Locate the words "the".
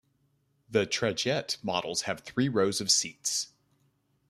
0.67-0.87